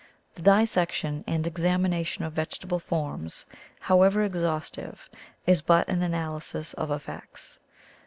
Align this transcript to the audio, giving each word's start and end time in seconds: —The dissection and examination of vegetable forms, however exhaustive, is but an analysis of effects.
—The 0.33 0.41
dissection 0.41 1.23
and 1.27 1.45
examination 1.45 2.23
of 2.25 2.33
vegetable 2.33 2.79
forms, 2.79 3.45
however 3.81 4.23
exhaustive, 4.23 5.07
is 5.45 5.61
but 5.61 5.87
an 5.89 6.01
analysis 6.01 6.73
of 6.73 6.89
effects. 6.89 7.59